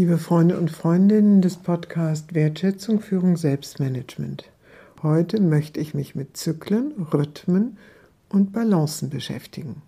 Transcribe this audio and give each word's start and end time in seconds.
Liebe 0.00 0.16
Freunde 0.16 0.58
und 0.58 0.70
Freundinnen 0.70 1.42
des 1.42 1.56
Podcasts 1.56 2.32
Wertschätzung, 2.32 3.00
Führung, 3.00 3.36
Selbstmanagement. 3.36 4.44
Heute 5.02 5.42
möchte 5.42 5.78
ich 5.78 5.92
mich 5.92 6.14
mit 6.14 6.38
Zyklen, 6.38 6.92
Rhythmen 7.12 7.76
und 8.30 8.50
Balancen 8.50 9.10
beschäftigen. 9.10 9.82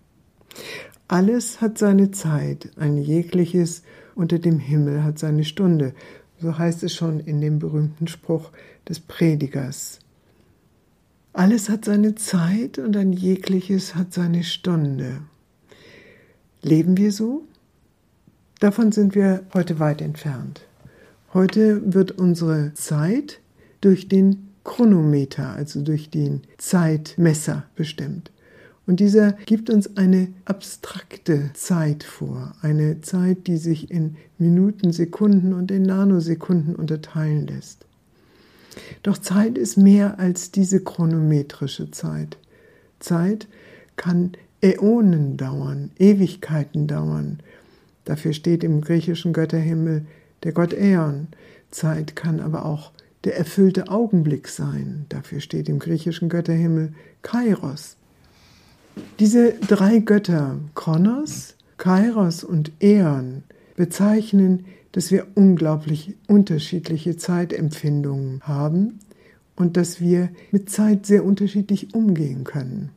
Alles 1.07 1.61
hat 1.61 1.79
seine 1.79 2.11
Zeit, 2.11 2.69
ein 2.77 2.99
jegliches 2.99 3.81
unter 4.13 4.37
dem 4.37 4.59
Himmel 4.59 5.03
hat 5.03 5.17
seine 5.17 5.43
Stunde, 5.45 5.95
so 6.39 6.59
heißt 6.59 6.83
es 6.83 6.93
schon 6.93 7.19
in 7.19 7.41
dem 7.41 7.57
berühmten 7.57 8.07
Spruch 8.07 8.51
des 8.87 8.99
Predigers. 8.99 9.97
Alles 11.33 11.69
hat 11.69 11.85
seine 11.85 12.13
Zeit 12.13 12.77
und 12.77 12.95
ein 12.95 13.13
jegliches 13.13 13.95
hat 13.95 14.13
seine 14.13 14.43
Stunde. 14.43 15.23
Leben 16.61 16.97
wir 16.97 17.11
so? 17.11 17.47
Davon 18.63 18.93
sind 18.93 19.13
wir 19.13 19.43
heute 19.53 19.79
weit 19.79 20.01
entfernt. 20.01 20.61
Heute 21.33 21.93
wird 21.93 22.13
unsere 22.13 22.73
Zeit 22.75 23.41
durch 23.81 24.07
den 24.07 24.53
Chronometer, 24.63 25.49
also 25.49 25.81
durch 25.81 26.09
den 26.09 26.43
Zeitmesser 26.59 27.65
bestimmt. 27.75 28.31
Und 28.87 29.01
dieser 29.01 29.33
gibt 29.33 29.69
uns 29.69 29.97
eine 29.97 30.29
abstrakte 30.45 31.51
Zeit 31.55 32.05
vor, 32.05 32.55
eine 32.61 33.01
Zeit, 33.01 33.47
die 33.47 33.57
sich 33.57 33.91
in 33.91 34.15
Minuten, 34.37 34.93
Sekunden 34.93 35.53
und 35.53 35.69
in 35.69 35.83
Nanosekunden 35.83 36.73
unterteilen 36.73 37.45
lässt. 37.45 37.85
Doch 39.01 39.17
Zeit 39.17 39.57
ist 39.57 39.75
mehr 39.75 40.19
als 40.19 40.51
diese 40.51 40.81
chronometrische 40.81 41.91
Zeit. 41.91 42.37
Zeit 43.01 43.49
kann 43.97 44.31
Äonen 44.61 45.35
dauern, 45.35 45.91
Ewigkeiten 45.99 46.87
dauern, 46.87 47.39
Dafür 48.05 48.33
steht 48.33 48.63
im 48.63 48.81
griechischen 48.81 49.33
Götterhimmel 49.33 50.05
der 50.43 50.51
Gott 50.51 50.73
Äon. 50.73 51.27
Zeit 51.71 52.15
kann 52.15 52.39
aber 52.39 52.65
auch 52.65 52.91
der 53.23 53.37
erfüllte 53.37 53.87
Augenblick 53.89 54.47
sein. 54.47 55.05
Dafür 55.09 55.39
steht 55.39 55.69
im 55.69 55.79
griechischen 55.79 56.29
Götterhimmel 56.29 56.93
Kairos. 57.21 57.95
Diese 59.19 59.53
drei 59.53 59.99
Götter, 59.99 60.59
Kronos, 60.75 61.55
Kairos 61.77 62.43
und 62.43 62.71
Äon, 62.79 63.43
bezeichnen, 63.75 64.65
dass 64.91 65.11
wir 65.11 65.27
unglaublich 65.35 66.15
unterschiedliche 66.27 67.17
Zeitempfindungen 67.17 68.41
haben 68.43 68.99
und 69.55 69.77
dass 69.77 69.99
wir 69.99 70.29
mit 70.51 70.69
Zeit 70.69 71.05
sehr 71.05 71.25
unterschiedlich 71.25 71.95
umgehen 71.95 72.43
können. 72.43 72.91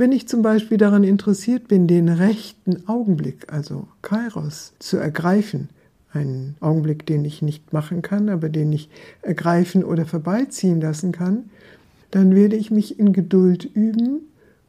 Wenn 0.00 0.12
ich 0.12 0.26
zum 0.26 0.40
Beispiel 0.40 0.78
daran 0.78 1.04
interessiert 1.04 1.68
bin, 1.68 1.86
den 1.86 2.08
rechten 2.08 2.88
Augenblick, 2.88 3.52
also 3.52 3.86
Kairos, 4.00 4.72
zu 4.78 4.96
ergreifen, 4.96 5.68
einen 6.10 6.56
Augenblick, 6.60 7.04
den 7.04 7.22
ich 7.26 7.42
nicht 7.42 7.74
machen 7.74 8.00
kann, 8.00 8.30
aber 8.30 8.48
den 8.48 8.72
ich 8.72 8.88
ergreifen 9.20 9.84
oder 9.84 10.06
vorbeiziehen 10.06 10.80
lassen 10.80 11.12
kann, 11.12 11.50
dann 12.12 12.34
werde 12.34 12.56
ich 12.56 12.70
mich 12.70 12.98
in 12.98 13.12
Geduld 13.12 13.68
üben 13.74 14.20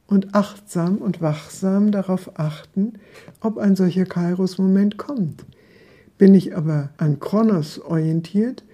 und 0.06 0.36
achtsam 0.36 0.98
und 0.98 1.22
wachsam 1.22 1.94
darauf 1.94 2.38
achten, 2.38 2.96
ob 3.40 3.58
ein 3.58 3.78
solcher 3.78 4.04
Kairos-Moment 4.04 4.98
kommt. 4.98 5.46
Bin 6.18 6.36
ich 6.36 6.58
aber 6.58 6.90
an 6.98 7.22
Kronos 7.22 7.80
orientiert, 7.80 8.66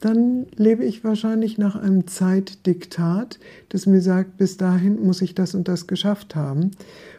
dann 0.00 0.46
lebe 0.56 0.84
ich 0.84 1.04
wahrscheinlich 1.04 1.58
nach 1.58 1.76
einem 1.76 2.06
Zeitdiktat, 2.06 3.38
das 3.70 3.86
mir 3.86 4.00
sagt, 4.00 4.36
bis 4.36 4.56
dahin 4.56 5.02
muss 5.02 5.22
ich 5.22 5.34
das 5.34 5.54
und 5.54 5.68
das 5.68 5.86
geschafft 5.86 6.34
haben. 6.34 6.72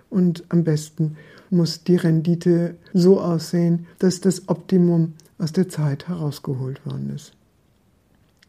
Und 0.09 0.43
am 0.49 0.63
besten 0.63 1.17
muss 1.49 1.83
die 1.83 1.95
Rendite 1.95 2.75
so 2.93 3.19
aussehen, 3.19 3.87
dass 3.99 4.21
das 4.21 4.47
Optimum 4.47 5.13
aus 5.37 5.53
der 5.53 5.69
Zeit 5.69 6.07
herausgeholt 6.07 6.85
worden 6.85 7.11
ist. 7.15 7.33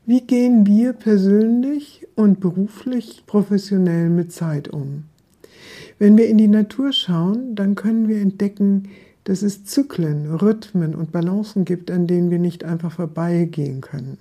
Wie 0.07 0.23
gehen 0.23 0.67
wir 0.67 0.95
persönlich 0.95 2.07
und 2.15 2.41
beruflich 2.41 3.25
professionell 3.27 4.09
mit 4.09 4.33
Zeit 4.33 4.69
um? 4.69 5.05
Wenn 5.99 6.17
wir 6.17 6.29
in 6.29 6.39
die 6.39 6.49
Natur 6.49 6.93
schauen, 6.93 7.55
dann 7.55 7.75
können 7.75 8.09
wir 8.09 8.21
entdecken, 8.21 8.85
dass 9.29 9.43
es 9.43 9.67
Zyklen, 9.67 10.37
Rhythmen 10.37 10.95
und 10.95 11.13
Balancen 11.13 11.67
gibt, 11.67 11.91
an 11.91 12.07
denen 12.07 12.31
wir 12.31 12.39
nicht 12.39 12.65
einfach 12.65 12.93
vorbeigehen 12.93 13.83
können. 13.83 14.17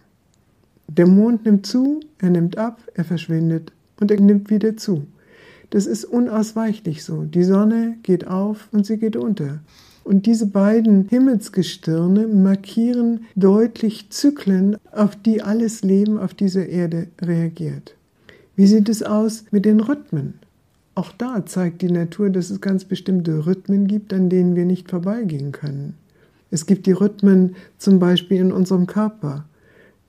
Der 0.90 1.08
Mond 1.08 1.46
nimmt 1.46 1.66
zu, 1.66 2.02
er 2.20 2.30
nimmt 2.30 2.58
ab, 2.58 2.82
er 2.94 3.06
verschwindet 3.06 3.72
und 4.02 4.12
er 4.12 4.20
nimmt 4.20 4.50
wieder 4.50 4.76
zu. 4.76 5.08
Das 5.70 5.86
ist 5.86 6.04
unausweichlich 6.04 7.06
so. 7.06 7.24
Die 7.24 7.46
Sonne 7.46 7.96
geht 8.04 8.28
auf 8.28 8.68
und 8.74 8.86
sie 8.86 8.98
geht 8.98 9.16
unter. 9.16 9.60
Und 10.04 10.26
diese 10.26 10.46
beiden 10.46 11.08
Himmelsgestirne 11.08 12.28
markieren 12.28 13.22
deutlich 13.38 14.10
Zyklen, 14.10 14.76
auf 14.92 15.16
die 15.16 15.42
alles 15.42 15.84
Leben 15.84 16.20
auf 16.20 16.34
dieser 16.34 16.68
Erde 16.68 17.08
reagiert. 17.22 17.96
Wie 18.58 18.68
sieht 18.68 18.90
es 18.90 19.04
aus 19.04 19.46
mit 19.52 19.64
den 19.64 19.80
Rhythmen? 19.80 20.34
Auch 20.98 21.12
da 21.12 21.46
zeigt 21.46 21.84
die 21.84 21.92
Natur, 21.92 22.32
dass 22.32 22.50
es 22.50 22.60
ganz 22.60 22.84
bestimmte 22.84 23.46
Rhythmen 23.46 23.86
gibt, 23.86 24.12
an 24.14 24.30
denen 24.30 24.56
wir 24.56 24.66
nicht 24.66 24.90
vorbeigehen 24.90 25.52
können. 25.52 25.94
Es 26.50 26.66
gibt 26.66 26.88
die 26.88 26.92
Rhythmen 26.92 27.56
zum 27.78 28.00
Beispiel 28.00 28.42
in 28.42 28.52
unserem 28.52 28.88
Körper, 28.88 29.46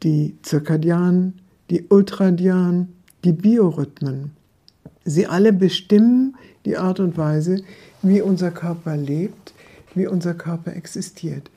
die 0.02 0.38
Zirkadianen, 0.40 1.40
die 1.68 1.84
Ultradianen, 1.90 2.88
die 3.22 3.32
Biorhythmen. 3.32 4.30
Sie 5.04 5.26
alle 5.26 5.52
bestimmen 5.52 6.38
die 6.64 6.78
Art 6.78 7.00
und 7.00 7.18
Weise, 7.18 7.60
wie 8.00 8.22
unser 8.22 8.50
Körper 8.50 8.96
lebt, 8.96 9.52
wie 9.94 10.06
unser 10.06 10.32
Körper 10.32 10.74
existiert. 10.74 11.50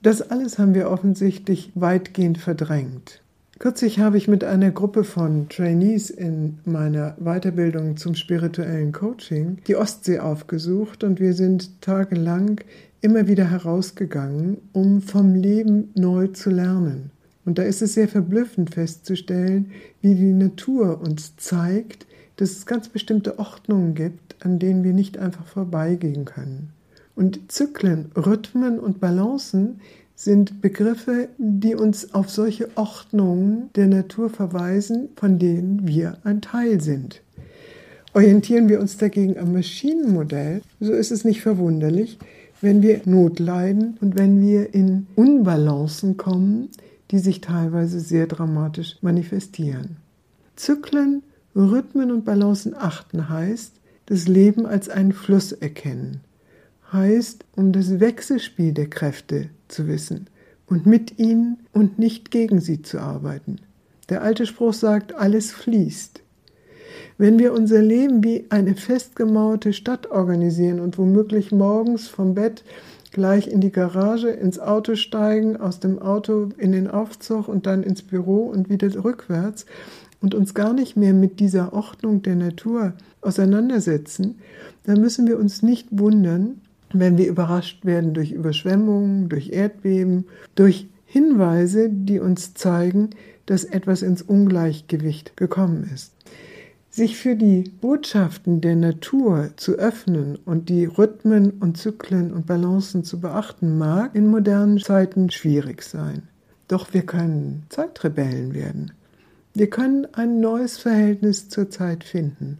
Das 0.00 0.22
alles 0.22 0.58
haben 0.58 0.72
wir 0.72 0.90
offensichtlich 0.90 1.70
weitgehend 1.74 2.38
verdrängt. 2.38 3.20
Kürzlich 3.60 3.98
habe 3.98 4.16
ich 4.16 4.26
mit 4.26 4.42
einer 4.42 4.70
Gruppe 4.70 5.04
von 5.04 5.50
Trainees 5.50 6.08
in 6.08 6.60
meiner 6.64 7.14
Weiterbildung 7.18 7.98
zum 7.98 8.14
spirituellen 8.14 8.90
Coaching 8.90 9.58
die 9.66 9.76
Ostsee 9.76 10.18
aufgesucht 10.18 11.04
und 11.04 11.20
wir 11.20 11.34
sind 11.34 11.82
tagelang 11.82 12.62
immer 13.02 13.28
wieder 13.28 13.50
herausgegangen, 13.50 14.56
um 14.72 15.02
vom 15.02 15.34
Leben 15.34 15.90
neu 15.94 16.28
zu 16.28 16.48
lernen. 16.48 17.10
Und 17.44 17.58
da 17.58 17.62
ist 17.64 17.82
es 17.82 17.92
sehr 17.92 18.08
verblüffend 18.08 18.72
festzustellen, 18.72 19.72
wie 20.00 20.14
die 20.14 20.32
Natur 20.32 20.98
uns 20.98 21.36
zeigt, 21.36 22.06
dass 22.36 22.52
es 22.52 22.64
ganz 22.64 22.88
bestimmte 22.88 23.38
Ordnungen 23.38 23.94
gibt, 23.94 24.36
an 24.42 24.58
denen 24.58 24.84
wir 24.84 24.94
nicht 24.94 25.18
einfach 25.18 25.44
vorbeigehen 25.44 26.24
können. 26.24 26.70
Und 27.14 27.52
Zyklen, 27.52 28.10
Rhythmen 28.16 28.78
und 28.78 29.00
Balancen 29.00 29.80
sind 30.22 30.60
Begriffe, 30.60 31.30
die 31.38 31.74
uns 31.74 32.12
auf 32.12 32.28
solche 32.28 32.68
Ordnungen 32.76 33.70
der 33.74 33.86
Natur 33.86 34.28
verweisen, 34.28 35.08
von 35.16 35.38
denen 35.38 35.88
wir 35.88 36.18
ein 36.24 36.42
Teil 36.42 36.82
sind. 36.82 37.22
Orientieren 38.12 38.68
wir 38.68 38.80
uns 38.80 38.98
dagegen 38.98 39.38
am 39.38 39.54
Maschinenmodell, 39.54 40.60
so 40.78 40.92
ist 40.92 41.10
es 41.10 41.24
nicht 41.24 41.40
verwunderlich, 41.40 42.18
wenn 42.60 42.82
wir 42.82 43.00
Not 43.06 43.38
leiden 43.38 43.96
und 44.02 44.18
wenn 44.18 44.42
wir 44.42 44.74
in 44.74 45.06
Unbalancen 45.14 46.18
kommen, 46.18 46.68
die 47.10 47.18
sich 47.18 47.40
teilweise 47.40 47.98
sehr 47.98 48.26
dramatisch 48.26 48.98
manifestieren. 49.00 49.96
Zyklen, 50.54 51.22
Rhythmen 51.56 52.10
und 52.10 52.26
Balancen 52.26 52.74
achten 52.76 53.30
heißt, 53.30 53.72
das 54.04 54.28
Leben 54.28 54.66
als 54.66 54.90
einen 54.90 55.12
Fluss 55.12 55.52
erkennen, 55.52 56.20
heißt, 56.92 57.44
um 57.56 57.72
das 57.72 58.00
Wechselspiel 58.00 58.72
der 58.72 58.88
Kräfte 58.88 59.50
zu 59.68 59.86
wissen 59.86 60.26
und 60.66 60.86
mit 60.86 61.18
ihnen 61.18 61.58
und 61.72 61.98
nicht 61.98 62.30
gegen 62.30 62.60
sie 62.60 62.82
zu 62.82 62.98
arbeiten. 62.98 63.56
Der 64.08 64.22
alte 64.22 64.46
Spruch 64.46 64.72
sagt, 64.72 65.14
alles 65.14 65.52
fließt. 65.52 66.22
Wenn 67.18 67.38
wir 67.38 67.52
unser 67.52 67.82
Leben 67.82 68.24
wie 68.24 68.46
eine 68.48 68.74
festgemauerte 68.74 69.72
Stadt 69.72 70.10
organisieren 70.10 70.80
und 70.80 70.98
womöglich 70.98 71.52
morgens 71.52 72.08
vom 72.08 72.34
Bett 72.34 72.64
gleich 73.12 73.48
in 73.48 73.60
die 73.60 73.72
Garage, 73.72 74.30
ins 74.30 74.58
Auto 74.58 74.94
steigen, 74.94 75.56
aus 75.56 75.80
dem 75.80 75.98
Auto 76.00 76.50
in 76.56 76.72
den 76.72 76.88
Aufzug 76.88 77.48
und 77.48 77.66
dann 77.66 77.82
ins 77.82 78.02
Büro 78.02 78.44
und 78.44 78.70
wieder 78.70 78.92
rückwärts 79.04 79.66
und 80.20 80.34
uns 80.34 80.54
gar 80.54 80.72
nicht 80.72 80.96
mehr 80.96 81.12
mit 81.12 81.40
dieser 81.40 81.72
Ordnung 81.72 82.22
der 82.22 82.36
Natur 82.36 82.94
auseinandersetzen, 83.20 84.38
dann 84.84 85.00
müssen 85.00 85.26
wir 85.26 85.38
uns 85.38 85.62
nicht 85.62 85.88
wundern, 85.90 86.60
wenn 86.92 87.18
wir 87.18 87.28
überrascht 87.28 87.84
werden 87.84 88.14
durch 88.14 88.32
Überschwemmungen, 88.32 89.28
durch 89.28 89.50
Erdbeben, 89.50 90.26
durch 90.54 90.88
Hinweise, 91.04 91.88
die 91.90 92.20
uns 92.20 92.54
zeigen, 92.54 93.10
dass 93.46 93.64
etwas 93.64 94.02
ins 94.02 94.22
Ungleichgewicht 94.22 95.36
gekommen 95.36 95.90
ist. 95.92 96.14
Sich 96.88 97.16
für 97.16 97.36
die 97.36 97.70
Botschaften 97.80 98.60
der 98.60 98.76
Natur 98.76 99.50
zu 99.56 99.74
öffnen 99.74 100.36
und 100.44 100.68
die 100.68 100.84
Rhythmen 100.84 101.52
und 101.60 101.76
Zyklen 101.76 102.32
und 102.32 102.46
Balancen 102.46 103.04
zu 103.04 103.20
beachten, 103.20 103.78
mag 103.78 104.14
in 104.14 104.26
modernen 104.26 104.78
Zeiten 104.78 105.30
schwierig 105.30 105.82
sein. 105.82 106.22
Doch 106.68 106.92
wir 106.92 107.02
können 107.02 107.64
Zeitrebellen 107.68 108.54
werden. 108.54 108.92
Wir 109.54 109.68
können 109.68 110.06
ein 110.12 110.40
neues 110.40 110.78
Verhältnis 110.78 111.48
zur 111.48 111.70
Zeit 111.70 112.04
finden. 112.04 112.58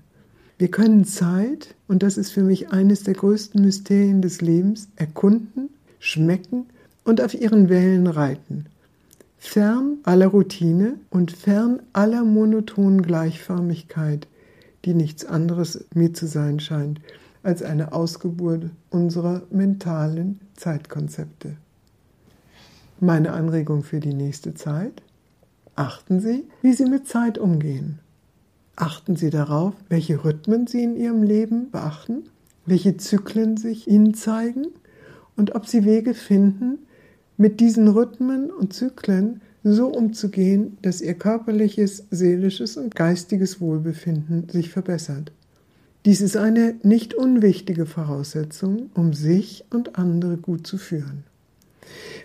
Wir 0.61 0.71
können 0.71 1.07
Zeit, 1.07 1.75
und 1.89 2.03
das 2.03 2.19
ist 2.19 2.33
für 2.33 2.43
mich 2.43 2.71
eines 2.71 3.03
der 3.03 3.15
größten 3.15 3.63
Mysterien 3.65 4.21
des 4.21 4.43
Lebens, 4.43 4.89
erkunden, 4.95 5.71
schmecken 5.99 6.67
und 7.03 7.23
auf 7.23 7.33
ihren 7.33 7.71
Wellen 7.71 8.07
reiten, 8.07 8.67
fern 9.39 10.01
aller 10.03 10.27
Routine 10.27 10.97
und 11.09 11.33
fern 11.33 11.81
aller 11.95 12.25
monotonen 12.25 13.01
Gleichförmigkeit, 13.01 14.29
die 14.85 14.93
nichts 14.93 15.25
anderes 15.25 15.87
mir 15.95 16.13
zu 16.13 16.27
sein 16.27 16.61
scheint 16.61 17.01
als 17.43 17.63
eine 17.63 17.95
Ausgeburt 17.95 18.67
unserer 18.91 19.41
mentalen 19.51 20.41
Zeitkonzepte. 20.57 21.57
Meine 23.01 23.33
Anregung 23.33 23.83
für 23.83 24.01
die 24.01 24.13
nächste 24.13 24.53
Zeit? 24.53 25.01
Achten 25.75 26.21
Sie, 26.21 26.45
wie 26.61 26.75
Sie 26.75 26.85
mit 26.85 27.09
Zeit 27.09 27.39
umgehen. 27.39 27.99
Achten 28.77 29.17
Sie 29.17 29.31
darauf, 29.31 29.75
welche 29.89 30.25
Rhythmen 30.25 30.67
Sie 30.67 30.83
in 30.83 30.97
Ihrem 30.97 31.23
Leben 31.23 31.71
beachten, 31.71 32.25
welche 32.67 32.97
Zyklen 32.97 33.57
sich 33.57 33.89
Ihnen 33.89 34.15
zeigen 34.15 34.67
und 35.37 35.55
ob 35.55 35.67
Sie 35.67 35.85
Wege 35.85 36.15
finden, 36.15 36.79
mit 37.37 37.61
diesen 37.61 37.89
Rhythmen 37.89 38.51
und 38.51 38.73
Zyklen 38.73 39.41
so 39.63 39.89
umzugehen, 39.89 40.79
dass 40.83 41.01
Ihr 41.01 41.15
körperliches, 41.15 42.05
seelisches 42.11 42.77
und 42.77 42.95
geistiges 42.95 43.61
Wohlbefinden 43.61 44.49
sich 44.49 44.71
verbessert. 44.71 45.33
Dies 46.07 46.23
ist 46.23 46.37
eine 46.37 46.77
nicht 46.83 47.13
unwichtige 47.13 47.85
Voraussetzung, 47.85 48.91
um 48.95 49.13
sich 49.13 49.65
und 49.71 49.99
andere 49.99 50.39
gut 50.39 50.67
zu 50.67 50.79
führen. 50.79 51.25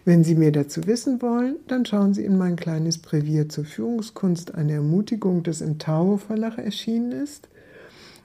Wenn 0.03 0.23
Sie 0.23 0.35
mehr 0.35 0.51
dazu 0.51 0.85
wissen 0.87 1.21
wollen, 1.21 1.57
dann 1.67 1.85
schauen 1.85 2.13
Sie 2.13 2.23
in 2.23 2.37
mein 2.37 2.55
kleines 2.55 2.97
Brevier 2.97 3.49
zur 3.49 3.65
Führungskunst, 3.65 4.55
eine 4.55 4.73
Ermutigung, 4.73 5.43
das 5.43 5.61
im 5.61 5.79
Tao 5.79 6.17
Verlag 6.17 6.57
erschienen 6.57 7.11
ist. 7.11 7.49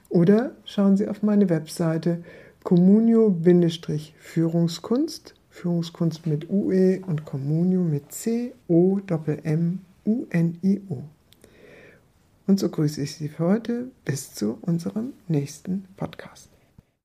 Oder 0.09 0.51
schauen 0.65 0.97
Sie 0.97 1.07
auf 1.07 1.23
meine 1.23 1.49
Webseite 1.49 2.23
Communio-Führungskunst, 2.63 5.35
Führungskunst 5.49 6.27
mit 6.27 6.49
UE 6.49 7.01
und 7.07 7.25
Communio 7.25 7.81
mit 7.81 8.11
C-O-M-M-U-N-I-O. 8.11 8.63
Und 12.47 12.59
so 12.59 12.69
grüße 12.69 13.01
ich 13.01 13.15
Sie 13.15 13.29
für 13.29 13.45
heute 13.45 13.87
bis 14.05 14.33
zu 14.33 14.57
unserem 14.61 15.13
nächsten 15.27 15.85
Podcast. 15.95 16.49